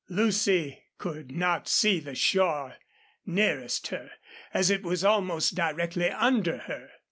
[0.09, 2.77] Lucy could not see the shore
[3.23, 4.09] nearest her,
[4.51, 6.89] as it was almost directly under her.